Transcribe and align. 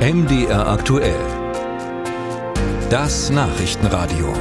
MDR 0.00 0.66
aktuell. 0.66 1.20
Das 2.88 3.28
Nachrichtenradio. 3.28 4.32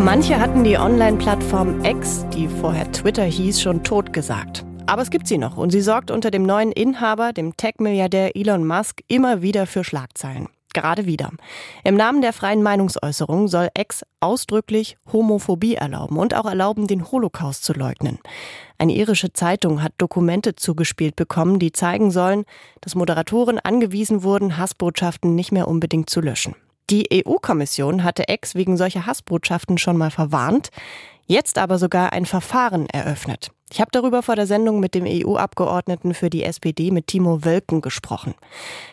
Manche 0.00 0.40
hatten 0.40 0.64
die 0.64 0.76
Online-Plattform 0.76 1.84
X, 1.84 2.26
die 2.34 2.48
vorher 2.48 2.90
Twitter 2.90 3.22
hieß, 3.22 3.62
schon 3.62 3.84
totgesagt. 3.84 4.66
Aber 4.86 5.02
es 5.02 5.10
gibt 5.10 5.28
sie 5.28 5.38
noch 5.38 5.56
und 5.56 5.70
sie 5.70 5.80
sorgt 5.80 6.10
unter 6.10 6.32
dem 6.32 6.42
neuen 6.42 6.72
Inhaber, 6.72 7.32
dem 7.32 7.56
Tech-Milliardär 7.56 8.34
Elon 8.34 8.66
Musk, 8.66 9.02
immer 9.06 9.42
wieder 9.42 9.68
für 9.68 9.84
Schlagzeilen. 9.84 10.48
Gerade 10.74 11.06
wieder. 11.06 11.30
Im 11.84 11.94
Namen 11.94 12.20
der 12.20 12.34
freien 12.34 12.62
Meinungsäußerung 12.62 13.48
soll 13.48 13.68
X 13.78 14.04
ausdrücklich 14.20 14.98
Homophobie 15.12 15.76
erlauben 15.76 16.18
und 16.18 16.34
auch 16.34 16.44
erlauben, 16.44 16.86
den 16.86 17.10
Holocaust 17.10 17.64
zu 17.64 17.72
leugnen. 17.72 18.18
Eine 18.76 18.92
irische 18.92 19.32
Zeitung 19.32 19.82
hat 19.82 19.92
Dokumente 19.98 20.56
zugespielt 20.56 21.14
bekommen, 21.16 21.58
die 21.58 21.72
zeigen 21.72 22.10
sollen, 22.10 22.44
dass 22.80 22.96
Moderatoren 22.96 23.58
angewiesen 23.58 24.24
wurden, 24.24 24.58
Hassbotschaften 24.58 25.34
nicht 25.34 25.52
mehr 25.52 25.68
unbedingt 25.68 26.10
zu 26.10 26.20
löschen. 26.20 26.56
Die 26.90 27.08
EU-Kommission 27.26 28.04
hatte 28.04 28.24
X 28.28 28.54
wegen 28.54 28.76
solcher 28.76 29.06
Hassbotschaften 29.06 29.78
schon 29.78 29.96
mal 29.96 30.10
verwarnt, 30.10 30.68
jetzt 31.26 31.56
aber 31.56 31.78
sogar 31.78 32.12
ein 32.12 32.26
Verfahren 32.26 32.86
eröffnet. 32.90 33.52
Ich 33.74 33.80
habe 33.80 33.90
darüber 33.90 34.22
vor 34.22 34.36
der 34.36 34.46
Sendung 34.46 34.78
mit 34.78 34.94
dem 34.94 35.04
EU-Abgeordneten 35.04 36.14
für 36.14 36.30
die 36.30 36.44
SPD, 36.44 36.92
mit 36.92 37.08
Timo 37.08 37.44
Wölken, 37.44 37.80
gesprochen. 37.80 38.36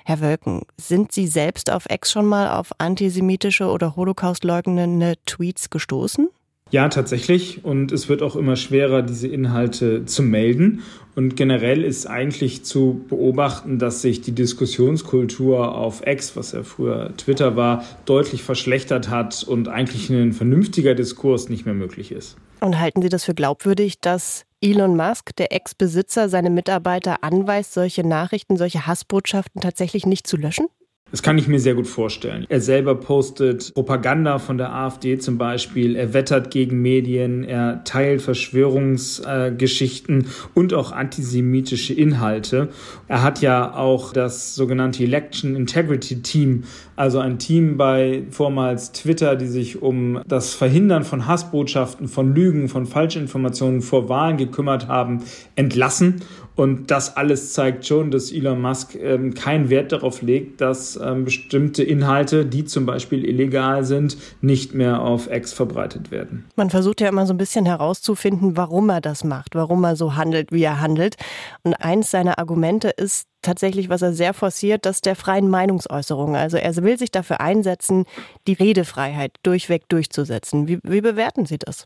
Herr 0.06 0.22
Wölken, 0.22 0.64
sind 0.76 1.12
Sie 1.12 1.28
selbst 1.28 1.72
auf 1.72 1.86
Ex 1.88 2.12
schon 2.12 2.26
mal 2.26 2.50
auf 2.50 2.72
antisemitische 2.80 3.70
oder 3.70 3.96
Holocaust-leugnende 3.96 5.18
Tweets 5.28 5.70
gestoßen? 5.70 6.30
Ja, 6.72 6.90
tatsächlich. 6.90 7.64
Und 7.64 7.92
es 7.92 8.10
wird 8.10 8.24
auch 8.24 8.36
immer 8.36 8.56
schwerer, 8.56 9.04
diese 9.04 9.28
Inhalte 9.28 10.06
zu 10.06 10.24
melden. 10.24 10.82
Und 11.14 11.36
generell 11.36 11.84
ist 11.84 12.08
eigentlich 12.08 12.64
zu 12.64 13.06
beobachten, 13.08 13.78
dass 13.78 14.02
sich 14.02 14.22
die 14.22 14.32
Diskussionskultur 14.32 15.76
auf 15.76 16.08
X, 16.08 16.36
was 16.36 16.54
ja 16.54 16.64
früher 16.64 17.16
Twitter 17.18 17.56
war, 17.56 17.86
deutlich 18.06 18.42
verschlechtert 18.42 19.12
hat 19.12 19.44
und 19.44 19.68
eigentlich 19.68 20.10
ein 20.10 20.34
vernünftiger 20.34 20.96
Diskurs 20.96 21.50
nicht 21.50 21.68
mehr 21.68 21.76
möglich 21.76 22.12
ist. 22.12 22.36
Und 22.62 22.80
halten 22.80 23.04
Sie 23.04 23.10
das 23.10 23.26
für 23.26 23.36
glaubwürdig, 23.36 24.00
dass 24.00 24.46
Elon 24.64 24.96
Musk, 24.96 25.36
der 25.38 25.52
Ex-Besitzer, 25.54 26.30
seine 26.30 26.52
Mitarbeiter 26.52 27.24
anweist, 27.24 27.74
solche 27.74 28.08
Nachrichten, 28.08 28.58
solche 28.58 28.86
Hassbotschaften 28.86 29.60
tatsächlich 29.60 30.06
nicht 30.06 30.28
zu 30.28 30.38
löschen? 30.38 30.68
Das 31.12 31.22
kann 31.22 31.38
ich 31.38 31.50
mir 31.50 31.60
sehr 31.60 31.76
gut 31.76 31.88
vorstellen. 31.88 32.46
Er 32.48 32.62
selber 32.62 32.96
postet 32.96 33.74
Propaganda 33.74 34.40
von 34.40 34.58
der 34.58 34.74
AfD 34.74 35.18
zum 35.18 35.38
Beispiel. 35.38 35.98
Er 35.98 36.14
wettert 36.14 36.52
gegen 36.52 36.82
Medien. 36.82 37.44
Er 37.44 37.84
teilt 37.84 38.22
Verschwörungsgeschichten 38.22 40.22
äh, 40.22 40.26
und 40.54 40.74
auch 40.74 40.94
antisemitische 40.94 41.94
Inhalte. 41.94 42.70
Er 43.10 43.24
hat 43.24 43.42
ja 43.42 43.76
auch 43.76 44.14
das 44.14 44.56
sogenannte 44.56 45.04
Election 45.04 45.58
Integrity 45.58 46.22
Team, 46.22 46.64
also 46.96 47.20
ein 47.20 47.40
Team 47.40 47.76
bei 47.76 48.24
vormals 48.30 48.94
Twitter, 48.94 49.36
die 49.36 49.48
sich 49.48 49.82
um 49.82 50.22
das 50.26 50.54
Verhindern 50.54 51.04
von 51.04 51.28
Hassbotschaften, 51.28 52.08
von 52.08 52.34
Lügen, 52.34 52.70
von 52.70 52.86
Falschinformationen 52.86 53.82
vor 53.82 54.08
Wahlen 54.08 54.38
gekümmert 54.38 54.88
haben, 54.88 55.24
entlassen. 55.56 56.22
Und 56.56 56.92
das 56.92 57.16
alles 57.18 57.54
zeigt 57.54 57.86
schon, 57.86 58.12
dass 58.12 58.32
Elon 58.32 58.62
Musk 58.62 58.96
ähm, 58.96 59.34
keinen 59.34 59.70
Wert 59.70 59.92
darauf 59.92 60.22
legt, 60.22 60.62
dass 60.62 60.98
ähm, 60.98 61.26
bestimmte 61.26 61.84
Inhalte, 61.84 62.46
die 62.46 62.66
zum 62.66 62.86
Beispiel 62.86 63.26
illegal 63.26 63.84
sind, 63.84 64.18
nicht 64.42 64.74
mehr 64.74 65.02
auf 65.02 65.32
X 65.32 65.54
verbreitet 65.54 66.12
werden. 66.12 66.46
Man 66.56 66.70
versucht 66.70 67.02
ja 67.02 67.10
immer 67.10 67.26
so 67.26 67.34
ein 67.34 67.38
bisschen 67.38 67.66
herauszufinden, 67.66 68.58
warum 68.58 68.90
er 68.90 69.02
das 69.02 69.24
macht, 69.24 69.56
warum 69.56 69.84
er 69.84 69.96
so 69.96 70.16
handelt, 70.16 70.52
wie 70.52 70.64
er 70.64 70.82
handelt. 70.82 71.16
Und 71.64 71.74
eins 71.76 72.12
seiner 72.12 72.38
Argumente 72.38 72.90
ist, 72.90 73.28
tatsächlich, 73.42 73.90
was 73.90 74.02
er 74.02 74.14
sehr 74.14 74.34
forciert, 74.34 74.86
das 74.86 75.02
der 75.02 75.16
freien 75.16 75.50
Meinungsäußerung. 75.50 76.36
Also 76.36 76.58
er 76.58 76.76
will 76.78 76.98
sich 76.98 77.12
dafür 77.12 77.42
einsetzen, 77.42 78.06
die 78.48 78.54
Redefreiheit 78.54 79.34
durchweg 79.44 79.88
durchzusetzen. 79.90 80.68
Wie, 80.68 80.80
wie 80.84 81.02
bewerten 81.02 81.46
Sie 81.46 81.58
das? 81.58 81.86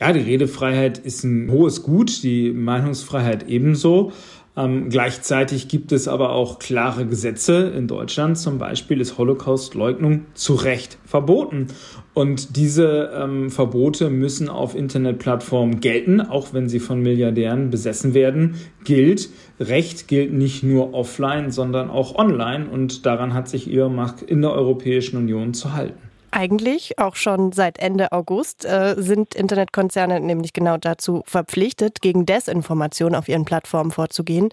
Ja, 0.00 0.12
die 0.12 0.20
Redefreiheit 0.20 0.98
ist 0.98 1.24
ein 1.24 1.50
hohes 1.50 1.82
Gut, 1.82 2.22
die 2.22 2.52
Meinungsfreiheit 2.52 3.48
ebenso. 3.48 4.12
Ähm, 4.54 4.90
gleichzeitig 4.90 5.68
gibt 5.68 5.92
es 5.92 6.08
aber 6.08 6.32
auch 6.32 6.58
klare 6.58 7.06
Gesetze 7.06 7.72
in 7.74 7.88
Deutschland. 7.88 8.36
Zum 8.36 8.58
Beispiel 8.58 9.00
ist 9.00 9.16
Holocaust-Leugnung 9.16 10.26
zu 10.34 10.54
Recht 10.54 10.98
verboten. 11.06 11.68
Und 12.12 12.56
diese 12.56 13.10
ähm, 13.14 13.50
Verbote 13.50 14.10
müssen 14.10 14.50
auf 14.50 14.74
Internetplattformen 14.74 15.80
gelten, 15.80 16.20
auch 16.20 16.52
wenn 16.52 16.68
sie 16.68 16.80
von 16.80 17.00
Milliardären 17.00 17.70
besessen 17.70 18.12
werden. 18.12 18.56
Gilt, 18.84 19.30
Recht 19.58 20.06
gilt 20.08 20.34
nicht 20.34 20.62
nur 20.62 20.92
offline, 20.92 21.50
sondern 21.50 21.88
auch 21.88 22.14
online. 22.16 22.68
Und 22.68 23.06
daran 23.06 23.32
hat 23.32 23.48
sich 23.48 23.72
Elon 23.72 23.94
Musk 23.94 24.20
in 24.20 24.42
der 24.42 24.52
Europäischen 24.52 25.16
Union 25.16 25.54
zu 25.54 25.72
halten. 25.72 26.11
Eigentlich, 26.34 26.98
auch 26.98 27.14
schon 27.14 27.52
seit 27.52 27.78
Ende 27.78 28.10
August, 28.10 28.64
äh, 28.64 28.94
sind 28.96 29.34
Internetkonzerne 29.34 30.18
nämlich 30.18 30.54
genau 30.54 30.78
dazu 30.78 31.22
verpflichtet, 31.26 32.00
gegen 32.00 32.24
Desinformation 32.24 33.14
auf 33.14 33.28
ihren 33.28 33.44
Plattformen 33.44 33.90
vorzugehen. 33.90 34.48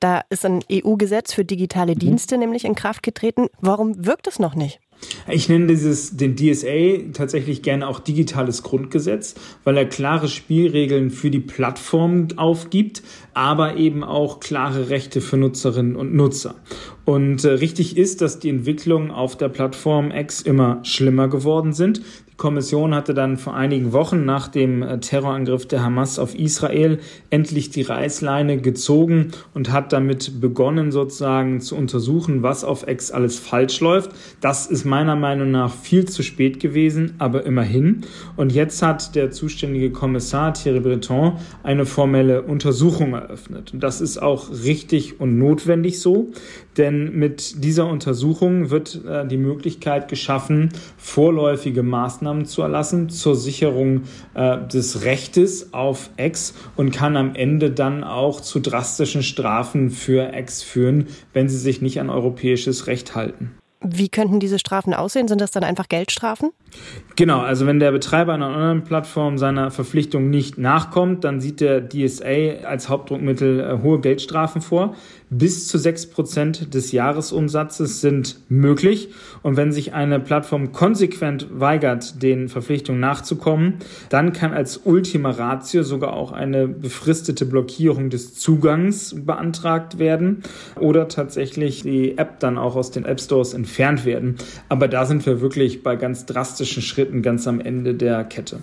Da 0.00 0.20
ist 0.28 0.44
ein 0.44 0.60
EU-Gesetz 0.70 1.32
für 1.32 1.46
digitale 1.46 1.94
mhm. 1.94 1.98
Dienste 1.98 2.34
mhm. 2.36 2.40
nämlich 2.40 2.66
in 2.66 2.74
Kraft 2.74 3.02
getreten. 3.02 3.48
Warum 3.60 4.04
wirkt 4.04 4.26
es 4.26 4.38
noch 4.38 4.54
nicht? 4.54 4.80
Ich 5.28 5.48
nenne 5.48 5.66
dieses, 5.66 6.16
den 6.16 6.36
DSA 6.36 7.12
tatsächlich 7.12 7.62
gerne 7.62 7.86
auch 7.86 8.00
digitales 8.00 8.62
Grundgesetz, 8.62 9.34
weil 9.64 9.76
er 9.76 9.86
klare 9.86 10.28
Spielregeln 10.28 11.10
für 11.10 11.30
die 11.30 11.40
Plattform 11.40 12.28
aufgibt, 12.36 13.02
aber 13.34 13.76
eben 13.76 14.04
auch 14.04 14.40
klare 14.40 14.90
Rechte 14.90 15.20
für 15.20 15.36
Nutzerinnen 15.36 15.96
und 15.96 16.14
Nutzer. 16.14 16.56
Und 17.04 17.44
äh, 17.44 17.50
richtig 17.50 17.96
ist, 17.96 18.20
dass 18.20 18.38
die 18.38 18.48
Entwicklungen 18.48 19.10
auf 19.10 19.36
der 19.36 19.48
Plattform 19.48 20.10
X 20.10 20.40
immer 20.42 20.80
schlimmer 20.84 21.28
geworden 21.28 21.72
sind. 21.72 22.02
Kommission 22.42 22.92
hatte 22.92 23.14
dann 23.14 23.36
vor 23.36 23.54
einigen 23.54 23.92
Wochen 23.92 24.24
nach 24.24 24.48
dem 24.48 24.82
äh, 24.82 24.98
Terrorangriff 24.98 25.64
der 25.64 25.84
Hamas 25.84 26.18
auf 26.18 26.34
Israel 26.34 26.98
endlich 27.30 27.70
die 27.70 27.82
Reißleine 27.82 28.60
gezogen 28.60 29.30
und 29.54 29.70
hat 29.70 29.92
damit 29.92 30.40
begonnen, 30.40 30.90
sozusagen 30.90 31.60
zu 31.60 31.76
untersuchen, 31.76 32.42
was 32.42 32.64
auf 32.64 32.88
X 32.88 33.12
alles 33.12 33.38
falsch 33.38 33.78
läuft. 33.78 34.10
Das 34.40 34.66
ist 34.66 34.84
meiner 34.84 35.14
Meinung 35.14 35.52
nach 35.52 35.72
viel 35.72 36.06
zu 36.06 36.24
spät 36.24 36.58
gewesen, 36.58 37.14
aber 37.18 37.46
immerhin. 37.46 38.00
Und 38.34 38.50
jetzt 38.50 38.82
hat 38.82 39.14
der 39.14 39.30
zuständige 39.30 39.92
Kommissar 39.92 40.52
Thierry 40.52 40.80
Breton 40.80 41.34
eine 41.62 41.86
formelle 41.86 42.42
Untersuchung 42.42 43.12
eröffnet. 43.12 43.72
Und 43.72 43.84
das 43.84 44.00
ist 44.00 44.20
auch 44.20 44.50
richtig 44.64 45.20
und 45.20 45.38
notwendig 45.38 46.00
so, 46.00 46.32
denn 46.76 47.16
mit 47.16 47.62
dieser 47.62 47.86
Untersuchung 47.86 48.70
wird 48.70 49.00
äh, 49.04 49.28
die 49.28 49.36
Möglichkeit 49.36 50.08
geschaffen, 50.08 50.70
vorläufige 50.96 51.84
Maßnahmen 51.84 52.31
zu 52.44 52.62
erlassen 52.62 53.08
zur 53.08 53.36
Sicherung 53.36 54.02
äh, 54.34 54.58
des 54.66 55.04
Rechtes 55.04 55.72
auf 55.72 56.10
Ex 56.16 56.54
und 56.76 56.92
kann 56.92 57.16
am 57.16 57.34
Ende 57.34 57.70
dann 57.70 58.04
auch 58.04 58.40
zu 58.40 58.60
drastischen 58.60 59.22
Strafen 59.22 59.90
für 59.90 60.32
Ex 60.32 60.62
führen, 60.62 61.06
wenn 61.32 61.48
sie 61.48 61.58
sich 61.58 61.82
nicht 61.82 62.00
an 62.00 62.10
europäisches 62.10 62.86
Recht 62.86 63.14
halten. 63.14 63.52
Wie 63.84 64.08
könnten 64.08 64.38
diese 64.38 64.58
Strafen 64.58 64.94
aussehen? 64.94 65.26
Sind 65.26 65.40
das 65.40 65.50
dann 65.50 65.64
einfach 65.64 65.88
Geldstrafen? 65.88 66.50
Genau, 67.16 67.40
also 67.40 67.66
wenn 67.66 67.80
der 67.80 67.90
Betreiber 67.90 68.32
einer 68.32 68.48
Online-Plattform 68.48 69.38
seiner 69.38 69.70
Verpflichtung 69.70 70.30
nicht 70.30 70.56
nachkommt, 70.56 71.24
dann 71.24 71.40
sieht 71.40 71.60
der 71.60 71.88
DSA 71.88 72.64
als 72.64 72.88
Hauptdruckmittel 72.88 73.60
äh, 73.60 73.82
hohe 73.82 74.00
Geldstrafen 74.00 74.62
vor. 74.62 74.94
Bis 75.34 75.66
zu 75.66 75.78
sechs 75.78 76.04
Prozent 76.04 76.74
des 76.74 76.92
Jahresumsatzes 76.92 78.02
sind 78.02 78.36
möglich. 78.50 79.08
Und 79.42 79.56
wenn 79.56 79.72
sich 79.72 79.94
eine 79.94 80.20
Plattform 80.20 80.72
konsequent 80.72 81.46
weigert, 81.50 82.22
den 82.22 82.50
Verpflichtungen 82.50 83.00
nachzukommen, 83.00 83.76
dann 84.10 84.34
kann 84.34 84.52
als 84.52 84.82
Ultima 84.84 85.30
Ratio 85.30 85.84
sogar 85.84 86.12
auch 86.12 86.32
eine 86.32 86.68
befristete 86.68 87.46
Blockierung 87.46 88.10
des 88.10 88.34
Zugangs 88.34 89.16
beantragt 89.18 89.98
werden 89.98 90.42
oder 90.78 91.08
tatsächlich 91.08 91.82
die 91.82 92.18
App 92.18 92.38
dann 92.40 92.58
auch 92.58 92.76
aus 92.76 92.90
den 92.90 93.06
App 93.06 93.18
Stores 93.18 93.54
entfernt 93.54 94.04
werden. 94.04 94.36
Aber 94.68 94.86
da 94.86 95.06
sind 95.06 95.24
wir 95.24 95.40
wirklich 95.40 95.82
bei 95.82 95.96
ganz 95.96 96.26
drastischen 96.26 96.82
Schritten 96.82 97.22
ganz 97.22 97.48
am 97.48 97.58
Ende 97.58 97.94
der 97.94 98.24
Kette. 98.24 98.58